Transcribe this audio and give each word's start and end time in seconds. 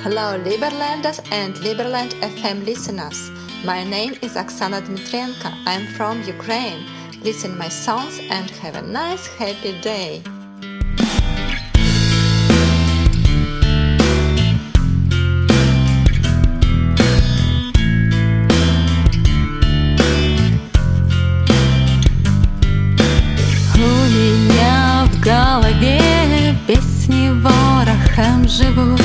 Hello, 0.00 0.38
Liberlanders 0.42 1.20
and 1.30 1.54
Liberland 1.56 2.12
FM 2.22 2.64
listeners. 2.64 3.30
My 3.62 3.84
name 3.84 4.14
is 4.22 4.32
Oksana 4.32 4.80
Dmitrienko. 4.80 5.52
I'm 5.66 5.86
from 5.88 6.22
Ukraine. 6.22 6.82
Listen 7.22 7.58
my 7.58 7.68
songs 7.68 8.18
and 8.30 8.48
have 8.62 8.76
a 8.76 8.80
nice, 8.80 9.26
happy 9.36 9.78
day. 9.82 10.22
У 23.74 23.88
меня 24.16 25.06
в 25.12 25.20
голове 25.20 26.56
песни 26.66 27.28
ворохом 27.42 28.48
живут 28.48 29.02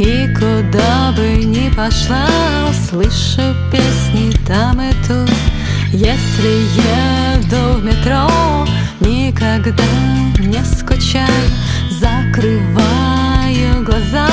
И 0.00 0.26
куда 0.32 1.12
бы 1.14 1.44
ни 1.44 1.68
пошла, 1.68 2.26
услышу 2.70 3.54
песни 3.70 4.32
там 4.46 4.80
и 4.80 4.90
тут. 5.06 5.30
Если 5.92 6.64
еду 7.36 7.78
в 7.78 7.84
метро, 7.84 8.66
никогда 9.00 9.84
не 10.38 10.64
скучаю. 10.64 11.50
Закрываю 12.00 13.84
глаза 13.84 14.26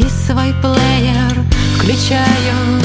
и 0.00 0.04
свой 0.26 0.52
плеер 0.60 1.44
включаю 1.76 2.77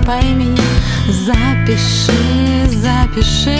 классно, 0.00 0.04
пойми 0.04 0.56
Запиши, 1.08 2.66
запиши. 2.68 3.58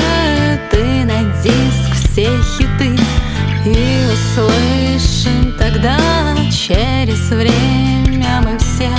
Ты 0.71 1.05
на 1.05 1.25
диск 1.43 2.11
все 2.11 2.29
хиты. 2.57 2.99
И 3.67 4.07
услышим 4.13 5.53
тогда 5.59 5.99
через 6.51 7.31
время 7.31 8.41
мы 8.43 8.59
все 8.59 8.91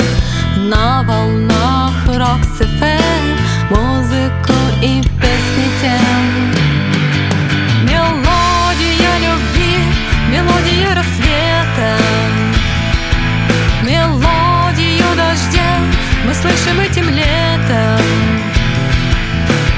На 0.58 1.04
волнах 1.04 2.06
Рокс 2.08 2.61
слышим 16.42 16.80
этим 16.80 17.08
летом 17.10 18.02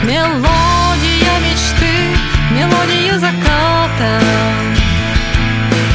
Мелодия 0.03 1.39
мечты, 1.41 2.17
мелодия 2.51 3.19
заката 3.19 4.19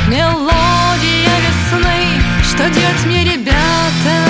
Мелодия 0.09 1.37
весны, 1.47 2.23
что 2.43 2.69
делать 2.71 3.05
мне, 3.07 3.25
ребята? 3.25 4.28